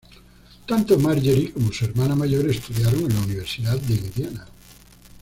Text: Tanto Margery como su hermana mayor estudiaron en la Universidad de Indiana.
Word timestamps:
Tanto 0.65 0.97
Margery 0.97 1.49
como 1.51 1.71
su 1.71 1.85
hermana 1.85 2.15
mayor 2.15 2.49
estudiaron 2.49 3.01
en 3.05 3.13
la 3.13 3.21
Universidad 3.21 3.77
de 3.79 3.93
Indiana. 3.93 4.47